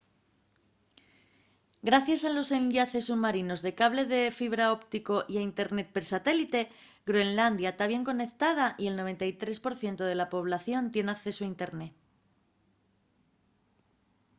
gracies 1.87 2.21
a 2.29 2.31
los 2.37 2.49
enllaces 2.59 3.07
submarinos 3.09 3.63
de 3.65 3.71
cable 3.79 4.03
de 4.13 4.21
fibra 4.39 4.65
óptico 4.77 5.15
y 5.31 5.33
al 5.35 5.47
internet 5.51 5.87
per 5.95 6.03
satélite 6.11 6.61
groenlandia 7.07 7.77
ta 7.77 7.85
bien 7.91 8.07
conectada 8.09 8.65
y 8.81 8.83
el 8.89 8.95
93% 9.01 10.03
de 10.09 10.17
la 10.21 10.31
población 10.35 10.83
tien 10.93 11.07
accesu 11.15 11.41
a 11.43 11.51
internet 11.53 11.93